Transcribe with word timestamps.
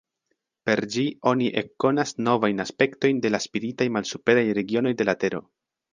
Per 0.67 0.79
ĝi 0.93 1.03
oni 1.31 1.49
ekkonas 1.61 2.15
novajn 2.29 2.63
aspektojn 2.65 3.23
de 3.27 3.33
la 3.35 3.43
spiritaj 3.49 3.91
malsuperaj 3.99 4.47
regionoj 4.61 4.99
de 5.03 5.09
la 5.11 5.17
Tero. 5.27 5.45